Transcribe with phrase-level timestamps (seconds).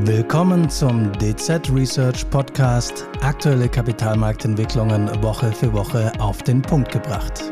[0.00, 3.06] Willkommen zum DZ Research Podcast.
[3.20, 7.50] Aktuelle Kapitalmarktentwicklungen Woche für Woche auf den Punkt gebracht.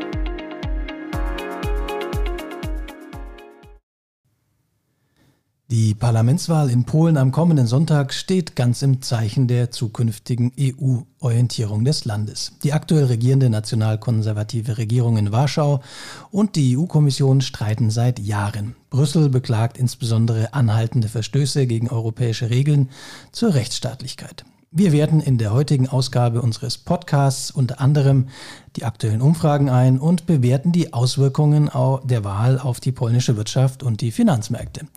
[5.81, 12.05] Die Parlamentswahl in Polen am kommenden Sonntag steht ganz im Zeichen der zukünftigen EU-Orientierung des
[12.05, 12.51] Landes.
[12.61, 15.81] Die aktuell regierende nationalkonservative Regierung in Warschau
[16.29, 18.75] und die EU-Kommission streiten seit Jahren.
[18.91, 22.89] Brüssel beklagt insbesondere anhaltende Verstöße gegen europäische Regeln
[23.31, 24.45] zur Rechtsstaatlichkeit.
[24.73, 28.29] Wir werten in der heutigen Ausgabe unseres Podcasts unter anderem
[28.77, 31.69] die aktuellen Umfragen ein und bewerten die Auswirkungen
[32.05, 34.87] der Wahl auf die polnische Wirtschaft und die Finanzmärkte.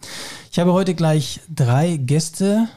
[0.52, 2.69] Ich habe heute gleich drei Gäste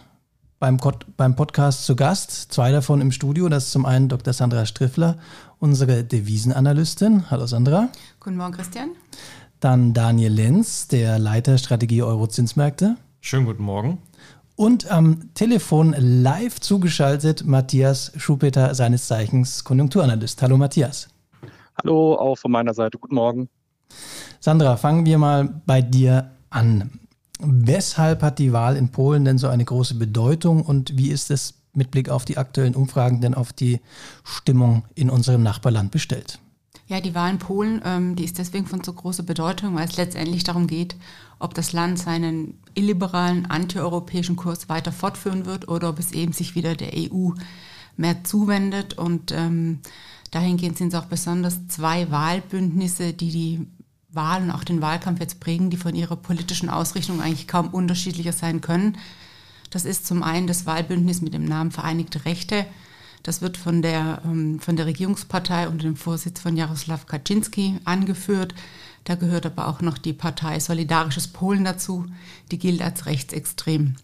[0.57, 0.79] beim,
[1.17, 3.47] beim Podcast zu Gast, zwei davon im Studio.
[3.47, 4.33] Das ist zum einen Dr.
[4.33, 5.19] Sandra Striffler,
[5.59, 7.29] unsere Devisenanalystin.
[7.29, 7.89] Hallo Sandra.
[8.19, 8.89] Guten Morgen, Christian.
[9.59, 12.97] Dann Daniel Lenz, der Leiter Strategie Euro-Zinsmärkte.
[13.21, 13.99] Schönen guten Morgen.
[14.57, 20.41] Und am Telefon live zugeschaltet Matthias Schupeter, seines Zeichens Konjunkturanalyst.
[20.41, 21.09] Hallo Matthias.
[21.79, 22.97] Hallo, auch von meiner Seite.
[22.97, 23.49] Guten Morgen.
[24.39, 26.89] Sandra, fangen wir mal bei dir an.
[27.39, 31.53] Weshalb hat die Wahl in Polen denn so eine große Bedeutung und wie ist es
[31.73, 33.79] mit Blick auf die aktuellen Umfragen denn auf die
[34.23, 36.39] Stimmung in unserem Nachbarland bestellt?
[36.87, 39.97] Ja, die Wahl in Polen, ähm, die ist deswegen von so großer Bedeutung, weil es
[39.97, 40.95] letztendlich darum geht,
[41.37, 46.55] ob das Land seinen illiberalen, antieuropäischen Kurs weiter fortführen wird oder ob es eben sich
[46.55, 47.31] wieder der EU
[47.97, 48.97] mehr zuwendet.
[48.97, 49.79] Und ähm,
[50.31, 53.67] dahingehend sind es auch besonders zwei Wahlbündnisse, die die
[54.09, 58.33] Wahl und auch den Wahlkampf jetzt prägen, die von ihrer politischen Ausrichtung eigentlich kaum unterschiedlicher
[58.33, 58.97] sein können.
[59.71, 62.65] Das ist zum einen das Wahlbündnis mit dem Namen Vereinigte Rechte,
[63.27, 68.55] das wird von der, ähm, von der Regierungspartei unter dem Vorsitz von Jaroslaw Kaczynski angeführt.
[69.03, 72.05] Da gehört aber auch noch die Partei Solidarisches Polen dazu.
[72.51, 73.95] Die gilt als rechtsextrem.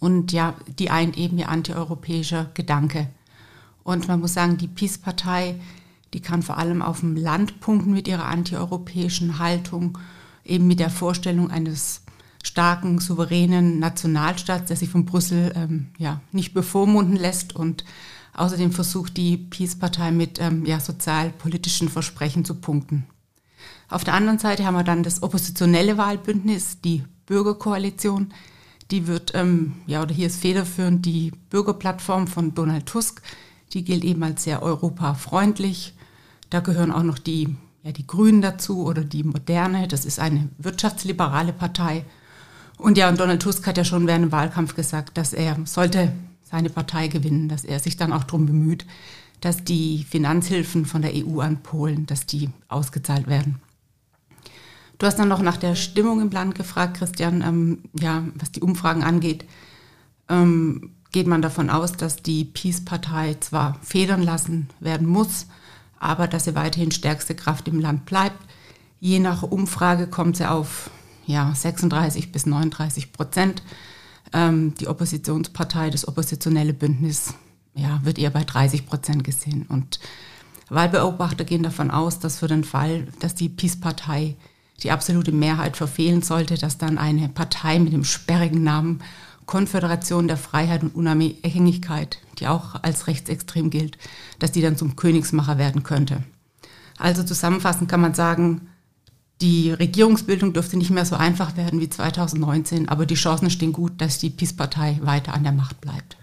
[0.00, 3.08] Und ja, die eint eben ihr antieuropäischer Gedanke.
[3.84, 5.60] Und man muss sagen, die PiS-Partei,
[6.12, 9.96] die kann vor allem auf dem Land punkten mit ihrer antieuropäischen Haltung,
[10.44, 12.02] eben mit der Vorstellung eines
[12.42, 17.84] starken, souveränen Nationalstaats, der sich von Brüssel ähm, ja, nicht bevormunden lässt und
[18.34, 23.06] Außerdem versucht die Peace-Partei mit ähm, ja, sozialpolitischen Versprechen zu punkten.
[23.88, 28.32] Auf der anderen Seite haben wir dann das oppositionelle Wahlbündnis, die Bürgerkoalition.
[28.90, 33.22] Die wird, ähm, ja, oder hier ist federführend die Bürgerplattform von Donald Tusk.
[33.72, 35.94] Die gilt eben als sehr europafreundlich.
[36.50, 39.86] Da gehören auch noch die, ja, die Grünen dazu oder die Moderne.
[39.86, 42.04] Das ist eine wirtschaftsliberale Partei.
[42.78, 46.12] Und ja, und Donald Tusk hat ja schon während dem Wahlkampf gesagt, dass er sollte
[46.54, 48.86] seine Partei gewinnen, dass er sich dann auch darum bemüht,
[49.40, 53.60] dass die Finanzhilfen von der EU an Polen, dass die ausgezahlt werden.
[54.98, 57.42] Du hast dann noch nach der Stimmung im Land gefragt, Christian.
[57.42, 59.44] Ähm, ja, was die Umfragen angeht,
[60.28, 65.48] ähm, geht man davon aus, dass die Peace-Partei zwar federn lassen werden muss,
[65.98, 68.38] aber dass sie weiterhin stärkste Kraft im Land bleibt.
[69.00, 70.88] Je nach Umfrage kommt sie auf
[71.26, 73.64] ja, 36 bis 39 Prozent.
[74.32, 77.34] Ähm, die Oppositionspartei, das oppositionelle Bündnis,
[77.74, 79.66] ja, wird eher bei 30 Prozent gesehen.
[79.68, 80.00] Und
[80.68, 84.36] Wahlbeobachter gehen davon aus, dass für den Fall, dass die PiS-Partei
[84.82, 89.00] die absolute Mehrheit verfehlen sollte, dass dann eine Partei mit dem sperrigen Namen
[89.46, 93.98] Konföderation der Freiheit und Unabhängigkeit, die auch als rechtsextrem gilt,
[94.38, 96.24] dass die dann zum Königsmacher werden könnte.
[96.96, 98.68] Also zusammenfassend kann man sagen,
[99.40, 104.00] die Regierungsbildung dürfte nicht mehr so einfach werden wie 2019, aber die Chancen stehen gut,
[104.00, 106.16] dass die PiS-Partei weiter an der Macht bleibt.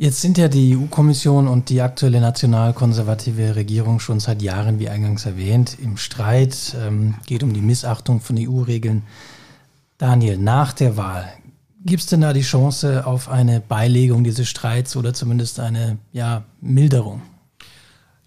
[0.00, 5.26] Jetzt sind ja die EU-Kommission und die aktuelle nationalkonservative Regierung schon seit Jahren, wie eingangs
[5.26, 6.76] erwähnt, im Streit.
[6.80, 9.02] Ähm, geht um die Missachtung von EU-Regeln.
[9.96, 11.28] Daniel, nach der Wahl,
[11.84, 16.44] gibt es denn da die Chance auf eine Beilegung dieses Streits oder zumindest eine ja,
[16.60, 17.22] Milderung?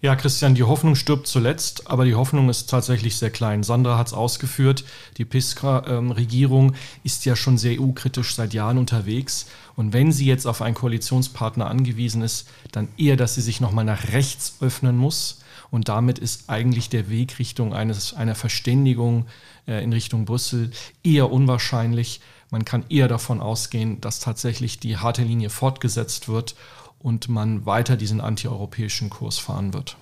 [0.04, 3.62] Ja, Christian, die Hoffnung stirbt zuletzt, aber die Hoffnung ist tatsächlich sehr klein.
[3.62, 4.82] Sandra hat es ausgeführt,
[5.16, 6.74] die PISKA-Regierung ähm,
[7.04, 9.46] ist ja schon sehr EU-kritisch seit Jahren unterwegs.
[9.76, 13.84] Und wenn sie jetzt auf einen Koalitionspartner angewiesen ist, dann eher, dass sie sich nochmal
[13.84, 15.40] nach rechts öffnen muss.
[15.70, 19.26] Und damit ist eigentlich der Weg Richtung eines, einer Verständigung
[19.68, 20.72] äh, in Richtung Brüssel
[21.04, 22.20] eher unwahrscheinlich.
[22.50, 26.56] Man kann eher davon ausgehen, dass tatsächlich die harte Linie fortgesetzt wird
[27.02, 29.96] und man weiter diesen antieuropäischen Kurs fahren wird.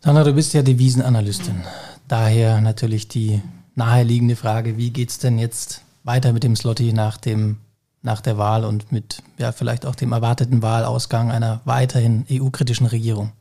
[0.00, 1.62] Sandra, du bist ja Devisenanalystin.
[2.08, 3.42] Daher natürlich die
[3.74, 7.58] naheliegende Frage, wie geht es denn jetzt weiter mit dem Slotty nach, dem,
[8.02, 13.32] nach der Wahl und mit ja, vielleicht auch dem erwarteten Wahlausgang einer weiterhin EU-kritischen Regierung?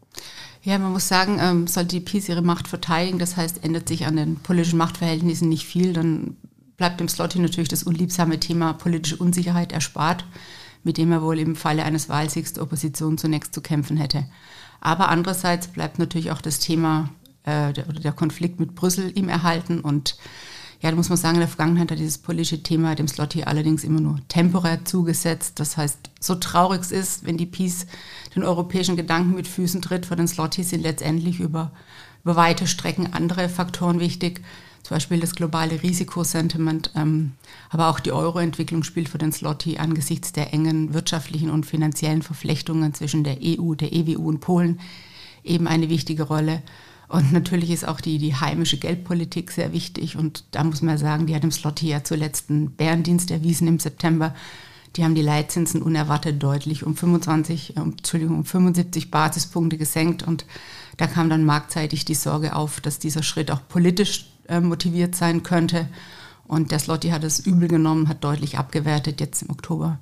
[0.62, 4.06] Ja, man muss sagen, ähm, sollte die PiS ihre Macht verteidigen, das heißt, ändert sich
[4.06, 6.36] an den politischen Machtverhältnissen nicht viel, dann
[6.76, 10.26] bleibt dem Slotty natürlich das unliebsame Thema politische Unsicherheit erspart,
[10.84, 14.26] mit dem er wohl im Falle eines Wahlsiegs der Opposition zunächst zu kämpfen hätte.
[14.82, 17.10] Aber andererseits bleibt natürlich auch das Thema
[17.44, 20.18] äh, der, der Konflikt mit Brüssel ihm erhalten und
[20.82, 23.84] ja, da muss man sagen, in der Vergangenheit hat dieses politische Thema dem Slotty allerdings
[23.84, 25.60] immer nur temporär zugesetzt.
[25.60, 27.86] Das heißt, so traurig es ist, wenn die Peace
[28.34, 31.74] den europäischen Gedanken mit Füßen tritt, für den Slotty sind letztendlich über,
[32.24, 34.42] über weite Strecken andere Faktoren wichtig.
[34.90, 37.34] Zum Beispiel das globale Risikosentiment, ähm,
[37.70, 42.96] aber auch die Euro-Entwicklung spielt für den Slotty angesichts der engen wirtschaftlichen und finanziellen Verflechtungen
[42.96, 44.80] zwischen der EU, der EWU und Polen
[45.44, 46.64] eben eine wichtige Rolle.
[47.08, 50.18] Und natürlich ist auch die, die heimische Geldpolitik sehr wichtig.
[50.18, 53.78] Und da muss man sagen, die hat im Slotty ja zuletzt einen Bärendienst erwiesen im
[53.78, 54.34] September.
[54.96, 60.24] Die haben die Leitzinsen unerwartet deutlich um 25, äh, Entschuldigung, um 75 Basispunkte gesenkt.
[60.24, 60.48] Und
[60.98, 65.44] da kam dann marktseitig die Sorge auf, dass dieser Schritt auch politisch äh, motiviert sein
[65.44, 65.88] könnte.
[66.48, 69.22] Und der Slotty hat es übel genommen, hat deutlich abgewertet.
[69.22, 70.00] Jetzt im Oktober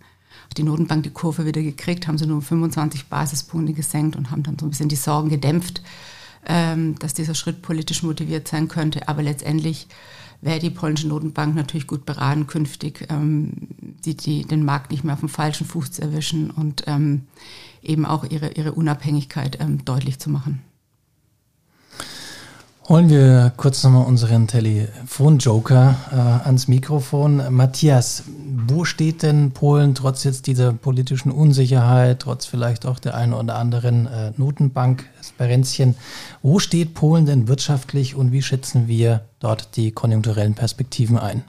[0.50, 4.32] hat die Notenbank die Kurve wieder gekriegt, haben sie nur um 25 Basispunkte gesenkt und
[4.32, 5.82] haben dann so ein bisschen die Sorgen gedämpft
[6.48, 9.08] ähm, dass dieser Schritt politisch motiviert sein könnte.
[9.08, 9.88] Aber letztendlich
[10.42, 13.52] wäre die polnische Notenbank natürlich gut beraten, künftig ähm,
[14.06, 17.24] die, die, den Markt nicht mehr auf dem falschen Fuß zu erwischen und ähm,
[17.82, 20.62] eben auch ihre, ihre Unabhängigkeit ähm, deutlich zu machen.
[22.90, 27.44] Holen wir kurz nochmal unseren Telefon-Joker äh, ans Mikrofon.
[27.54, 28.24] Matthias,
[28.66, 33.56] wo steht denn Polen trotz jetzt dieser politischen Unsicherheit, trotz vielleicht auch der einen oder
[33.56, 35.96] anderen äh, Notenbank-Sperenzchen,
[36.42, 41.44] wo steht Polen denn wirtschaftlich und wie schätzen wir dort die konjunkturellen Perspektiven ein?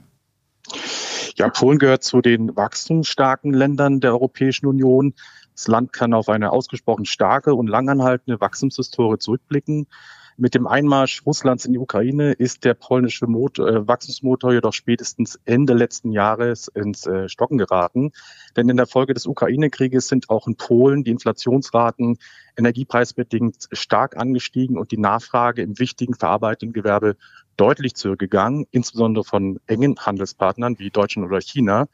[1.36, 5.14] Ja, Polen gehört zu den wachstumsstarken Ländern der Europäischen Union.
[5.54, 9.86] Das Land kann auf eine ausgesprochen starke und langanhaltende Wachstumshistorie zurückblicken.
[10.40, 15.36] Mit dem Einmarsch Russlands in die Ukraine ist der polnische Motor, äh, Wachstumsmotor jedoch spätestens
[15.46, 18.12] Ende letzten Jahres ins äh, Stocken geraten.
[18.56, 22.18] Denn in der Folge des Ukraine-Krieges sind auch in Polen die Inflationsraten
[22.56, 27.16] energiepreisbedingt stark angestiegen und die Nachfrage im wichtigen verarbeitenden Gewerbe
[27.56, 31.88] deutlich zurückgegangen, insbesondere von engen Handelspartnern wie Deutschland oder China.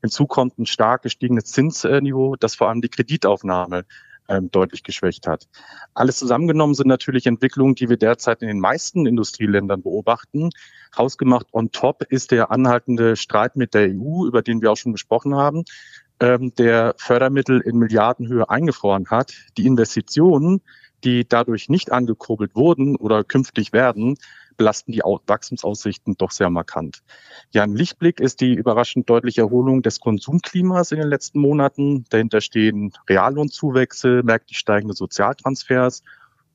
[0.00, 3.84] Hinzu kommt ein stark gestiegenes Zinsniveau, das vor allem die Kreditaufnahme
[4.30, 5.48] ähm, deutlich geschwächt hat.
[5.92, 10.50] Alles zusammengenommen sind natürlich Entwicklungen, die wir derzeit in den meisten Industrieländern beobachten.
[10.96, 14.92] Hausgemacht on top ist der anhaltende Streit mit der EU, über den wir auch schon
[14.92, 15.64] gesprochen haben,
[16.20, 19.34] ähm, der Fördermittel in Milliardenhöhe eingefroren hat.
[19.58, 20.62] Die Investitionen,
[21.02, 24.16] die dadurch nicht angekurbelt wurden oder künftig werden,
[24.60, 27.02] belasten die Wachstumsaussichten doch sehr markant.
[27.50, 32.04] Ja, ein Lichtblick ist die überraschend deutliche Erholung des Konsumklimas in den letzten Monaten.
[32.10, 36.02] Dahinter stehen Reallohnzuwächse, merklich steigende Sozialtransfers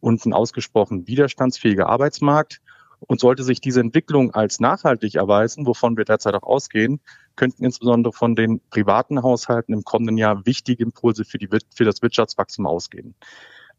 [0.02, 2.62] und ein ausgesprochen widerstandsfähiger Arbeitsmarkt.
[3.00, 7.02] Und sollte sich diese Entwicklung als nachhaltig erweisen, wovon wir derzeit auch ausgehen,
[7.36, 12.04] könnten insbesondere von den privaten Haushalten im kommenden Jahr wichtige Impulse für, die, für das
[12.04, 13.16] Wirtschaftswachstum ausgehen.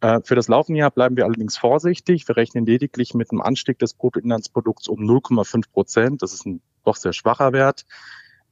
[0.00, 2.28] Äh, für das laufende Jahr bleiben wir allerdings vorsichtig.
[2.28, 6.22] Wir rechnen lediglich mit einem Anstieg des Bruttoinlandsprodukts um 0,5 Prozent.
[6.22, 7.86] Das ist ein doch sehr schwacher Wert.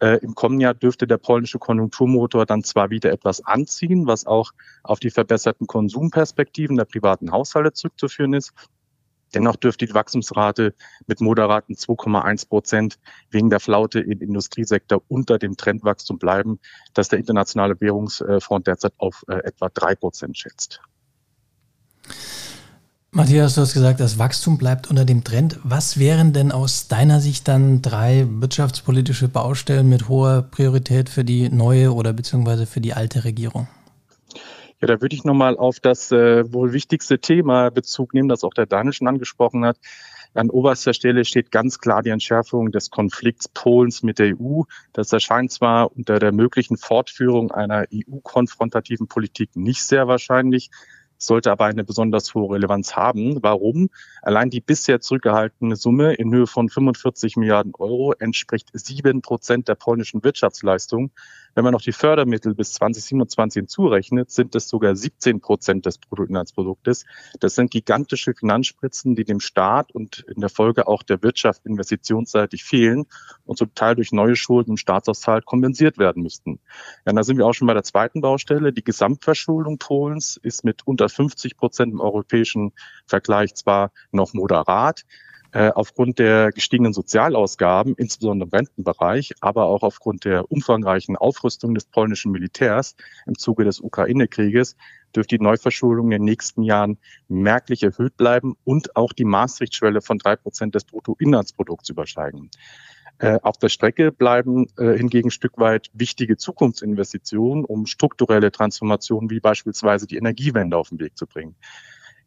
[0.00, 4.52] Äh, Im kommenden Jahr dürfte der polnische Konjunkturmotor dann zwar wieder etwas anziehen, was auch
[4.82, 8.52] auf die verbesserten Konsumperspektiven der privaten Haushalte zurückzuführen ist.
[9.34, 10.74] Dennoch dürfte die Wachstumsrate
[11.06, 12.98] mit moderaten 2,1 Prozent
[13.30, 16.60] wegen der Flaute im Industriesektor unter dem Trendwachstum bleiben,
[16.92, 20.80] das der Internationale Währungsfonds derzeit auf äh, etwa drei Prozent schätzt.
[23.16, 25.60] Matthias, du hast gesagt, das Wachstum bleibt unter dem Trend.
[25.62, 31.48] Was wären denn aus deiner Sicht dann drei wirtschaftspolitische Baustellen mit hoher Priorität für die
[31.48, 33.68] neue oder beziehungsweise für die alte Regierung?
[34.80, 38.52] Ja, da würde ich nochmal auf das äh, wohl wichtigste Thema Bezug nehmen, das auch
[38.52, 39.76] der Danisch schon angesprochen hat.
[40.34, 44.62] An oberster Stelle steht ganz klar die Entschärfung des Konflikts Polens mit der EU.
[44.92, 50.70] Das erscheint zwar unter der möglichen Fortführung einer EU-konfrontativen Politik nicht sehr wahrscheinlich,
[51.26, 53.42] sollte aber eine besonders hohe Relevanz haben.
[53.42, 53.90] Warum?
[54.22, 59.74] Allein die bisher zurückgehaltene Summe in Höhe von 45 Milliarden Euro entspricht sieben Prozent der
[59.74, 61.10] polnischen Wirtschaftsleistung.
[61.54, 67.04] Wenn man noch die Fördermittel bis 2027 hinzurechnet, sind es sogar 17 Prozent des Bruttoinlandsproduktes.
[67.40, 72.64] Das sind gigantische Finanzspritzen, die dem Staat und in der Folge auch der Wirtschaft investitionsseitig
[72.64, 73.06] fehlen
[73.44, 76.60] und zum Teil durch neue Schulden im Staatshaushalt kompensiert werden müssten.
[77.06, 78.72] Ja, da sind wir auch schon bei der zweiten Baustelle.
[78.72, 82.72] Die Gesamtverschuldung Polens ist mit unter 50 Prozent im europäischen
[83.06, 85.04] Vergleich zwar noch moderat,
[85.54, 91.84] äh, aufgrund der gestiegenen Sozialausgaben, insbesondere im Rentenbereich, aber auch aufgrund der umfangreichen Aufrüstung des
[91.84, 94.74] polnischen Militärs im Zuge des Ukraine-Krieges
[95.14, 100.18] dürfte die Neuverschuldung in den nächsten Jahren merklich erhöht bleiben und auch die Maastricht-Schwelle von
[100.18, 102.50] drei Prozent des Bruttoinlandsprodukts übersteigen.
[103.18, 109.30] Äh, auf der Strecke bleiben äh, hingegen ein Stück weit wichtige Zukunftsinvestitionen, um strukturelle Transformationen
[109.30, 111.54] wie beispielsweise die Energiewende auf den Weg zu bringen.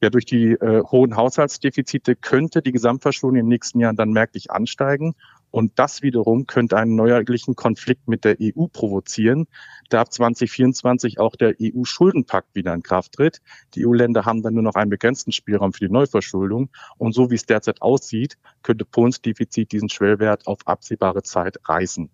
[0.02, 4.52] Ja, durch die äh, hohen Haushaltsdefizite könnte die Gesamtverschuldung in den nächsten Jahren dann merklich
[4.52, 5.16] ansteigen.
[5.50, 9.48] Und das wiederum könnte einen neuerlichen Konflikt mit der EU provozieren,
[9.90, 13.42] da ab 2024 auch der EU-Schuldenpakt wieder in Kraft tritt.
[13.74, 16.70] Die EU-Länder haben dann nur noch einen begrenzten Spielraum für die Neuverschuldung.
[16.98, 22.10] Und so wie es derzeit aussieht, könnte Polens Defizit diesen Schwellwert auf absehbare Zeit reißen.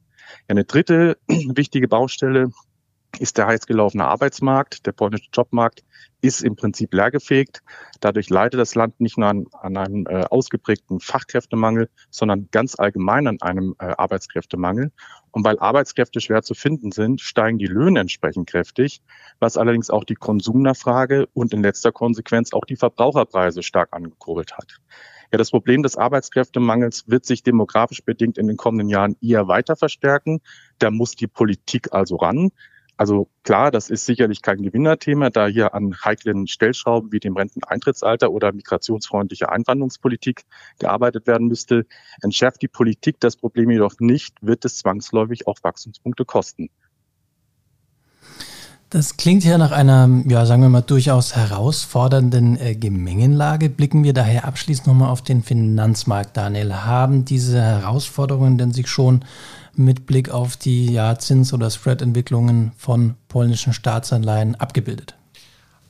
[0.47, 2.51] Eine dritte wichtige Baustelle
[3.19, 4.85] ist der heiß gelaufene Arbeitsmarkt.
[4.85, 5.83] Der polnische Jobmarkt
[6.21, 7.61] ist im Prinzip leergefegt.
[7.99, 13.27] Dadurch leidet das Land nicht nur an, an einem äh, ausgeprägten Fachkräftemangel, sondern ganz allgemein
[13.27, 14.91] an einem äh, Arbeitskräftemangel.
[15.31, 19.01] Und weil Arbeitskräfte schwer zu finden sind, steigen die Löhne entsprechend kräftig,
[19.39, 24.77] was allerdings auch die Konsumnachfrage und in letzter Konsequenz auch die Verbraucherpreise stark angekurbelt hat.
[25.33, 29.75] Ja, das Problem des Arbeitskräftemangels wird sich demografisch bedingt in den kommenden Jahren eher weiter
[29.75, 30.41] verstärken.
[30.77, 32.51] Da muss die Politik also ran.
[33.03, 38.31] Also klar, das ist sicherlich kein Gewinnerthema, da hier an heiklen Stellschrauben wie dem Renteneintrittsalter
[38.31, 40.45] oder migrationsfreundliche Einwanderungspolitik
[40.79, 41.85] gearbeitet werden müsste.
[42.21, 46.69] Entschärft die Politik das Problem jedoch nicht, wird es zwangsläufig auch Wachstumspunkte kosten.
[48.93, 53.71] Das klingt ja nach einer, ja, sagen wir mal, durchaus herausfordernden äh, Gemengenlage.
[53.71, 56.71] Blicken wir daher abschließend nochmal auf den Finanzmarkt, Daniel.
[56.85, 59.25] Haben diese Herausforderungen denn sich schon
[59.75, 65.15] mit Blick auf die ja, Zins- oder Spread-Entwicklungen von polnischen Staatsanleihen abgebildet.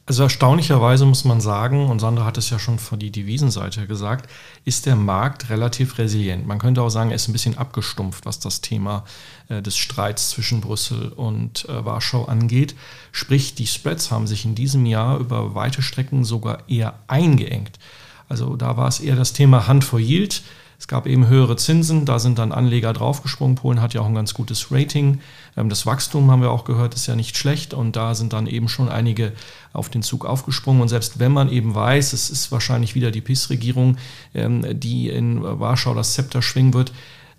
[0.05, 4.29] Also erstaunlicherweise muss man sagen, und Sandra hat es ja schon von die Devisenseite gesagt,
[4.65, 6.45] ist der Markt relativ resilient.
[6.45, 9.05] Man könnte auch sagen, er ist ein bisschen abgestumpft, was das Thema
[9.47, 12.75] äh, des Streits zwischen Brüssel und äh, Warschau angeht.
[13.13, 17.79] Sprich, die Spreads haben sich in diesem Jahr über weite Strecken sogar eher eingeengt.
[18.27, 20.43] Also da war es eher das Thema Hand vor Yield.
[20.83, 23.55] Es gab eben höhere Zinsen, da sind dann Anleger draufgesprungen.
[23.55, 25.21] Polen hat ja auch ein ganz gutes Rating.
[25.55, 28.47] Ähm, das Wachstum, haben wir auch gehört, ist ja nicht schlecht und da sind dann
[28.47, 29.31] eben schon einige
[29.71, 30.81] auf den Zug aufgesprungen.
[30.81, 33.95] Und selbst wenn man eben weiß, es ist wahrscheinlich wieder die PIS-Regierung,
[34.33, 36.91] ähm, die in Warschau das Zepter schwingen wird,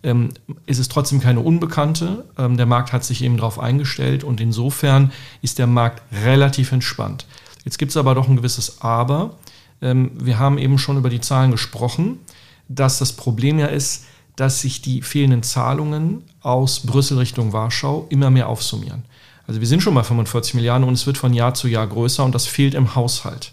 [0.03, 0.31] ähm,
[0.65, 2.25] ist es trotzdem keine Unbekannte.
[2.39, 7.27] Der Markt hat sich eben darauf eingestellt und insofern ist der Markt relativ entspannt.
[7.67, 9.37] Jetzt gibt es aber doch ein gewisses Aber.
[9.81, 12.21] Wir haben eben schon über die Zahlen gesprochen
[12.69, 14.05] dass das Problem ja ist,
[14.37, 19.05] dass sich die fehlenden Zahlungen aus Brüssel Richtung Warschau immer mehr aufsummieren.
[19.47, 22.25] Also wir sind schon bei 45 Milliarden und es wird von Jahr zu Jahr größer
[22.25, 23.53] und das fehlt im Haushalt.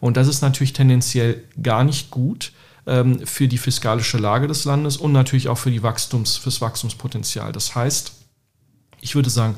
[0.00, 2.52] Und das ist natürlich tendenziell gar nicht gut
[2.86, 7.52] ähm, für die fiskalische Lage des Landes und natürlich auch für die Wachstums, Wachstumspotenzial.
[7.52, 8.12] Das heißt,
[9.00, 9.56] ich würde sagen,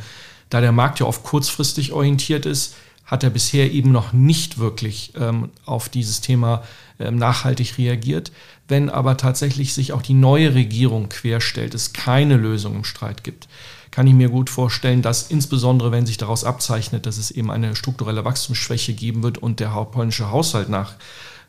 [0.50, 2.75] da der Markt ja oft kurzfristig orientiert ist,
[3.12, 6.62] hat er bisher eben noch nicht wirklich ähm, auf dieses Thema
[6.99, 8.33] ähm, nachhaltig reagiert.
[8.69, 13.49] Wenn aber tatsächlich sich auch die neue Regierung querstellt, es keine Lösung im Streit gibt,
[13.90, 17.76] kann ich mir gut vorstellen, dass insbesondere, wenn sich daraus abzeichnet, dass es eben eine
[17.76, 20.95] strukturelle Wachstumsschwäche geben wird und der polnische Haushalt nach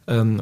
[0.07, 0.41] ähm,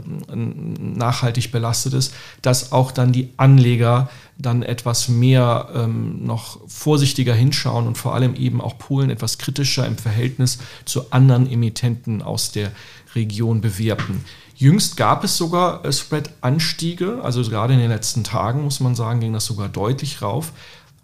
[0.95, 7.87] nachhaltig belastet ist, dass auch dann die Anleger dann etwas mehr ähm, noch vorsichtiger hinschauen
[7.87, 12.71] und vor allem eben auch Polen etwas kritischer im Verhältnis zu anderen Emittenten aus der
[13.13, 14.23] Region bewerten.
[14.55, 19.19] Jüngst gab es sogar äh, Spread-Anstiege, also gerade in den letzten Tagen muss man sagen,
[19.19, 20.53] ging das sogar deutlich rauf.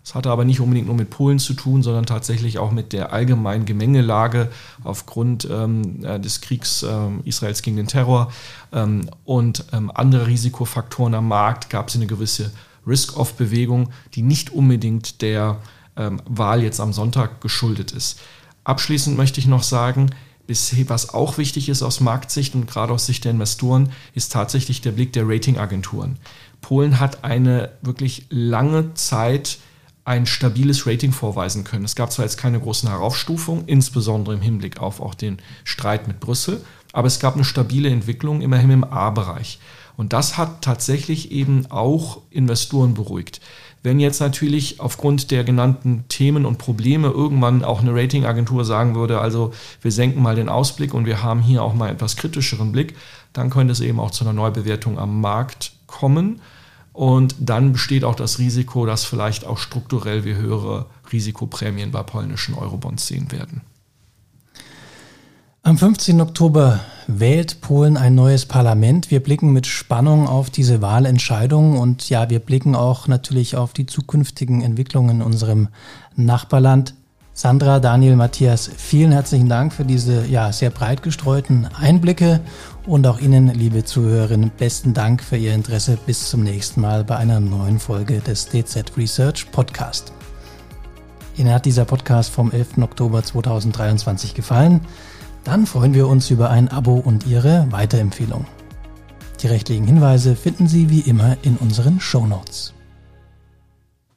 [0.07, 3.11] Das hatte aber nicht unbedingt nur mit Polen zu tun, sondern tatsächlich auch mit der
[3.11, 4.49] allgemeinen Gemengelage
[4.85, 8.31] aufgrund ähm, äh, des Kriegs äh, Israels gegen den Terror
[8.71, 12.53] ähm, und ähm, andere Risikofaktoren am Markt gab es eine gewisse
[12.87, 15.57] Risk-Off-Bewegung, die nicht unbedingt der
[15.97, 18.17] ähm, Wahl jetzt am Sonntag geschuldet ist.
[18.63, 20.11] Abschließend möchte ich noch sagen,
[20.47, 24.93] was auch wichtig ist aus Marktsicht und gerade aus Sicht der Investoren, ist tatsächlich der
[24.93, 26.15] Blick der Ratingagenturen.
[26.61, 29.57] Polen hat eine wirklich lange Zeit
[30.07, 31.83] ein stabiles Rating vorweisen können.
[31.83, 36.21] Es gab zwar jetzt keine großen Heraufstufungen, insbesondere im Hinblick auf auch den Streit mit
[36.21, 39.59] Brüssel, aber es gab eine stabile Entwicklung immerhin im A-Bereich.
[39.97, 43.41] Und das hat tatsächlich eben auch Investoren beruhigt.
[43.83, 49.19] Wenn jetzt natürlich aufgrund der genannten Themen und Probleme irgendwann auch eine Ratingagentur sagen würde,
[49.19, 52.95] also wir senken mal den Ausblick und wir haben hier auch mal etwas kritischeren Blick,
[53.33, 56.39] dann könnte es eben auch zu einer Neubewertung am Markt kommen.
[56.97, 62.55] Und dann besteht auch das Risiko, dass vielleicht auch strukturell wir höhere Risikoprämien bei polnischen
[62.55, 63.61] Eurobonds sehen werden.
[65.61, 66.19] Am 15.
[66.21, 69.11] Oktober wählt Polen ein neues Parlament.
[69.11, 73.85] Wir blicken mit Spannung auf diese Wahlentscheidung und ja, wir blicken auch natürlich auf die
[73.85, 75.67] zukünftigen Entwicklungen in unserem
[76.15, 76.95] Nachbarland.
[77.37, 82.39] Sandra, Daniel, Matthias, vielen herzlichen Dank für diese ja, sehr breit gestreuten Einblicke
[82.87, 85.99] und auch Ihnen, liebe Zuhörerinnen, besten Dank für Ihr Interesse.
[86.03, 90.13] Bis zum nächsten Mal bei einer neuen Folge des DZ Research Podcast.
[91.35, 92.79] Ihnen hat dieser Podcast vom 11.
[92.79, 94.81] Oktober 2023 gefallen?
[95.43, 98.47] Dann freuen wir uns über ein Abo und Ihre Weiterempfehlung.
[99.43, 102.73] Die rechtlichen Hinweise finden Sie wie immer in unseren Show Notes.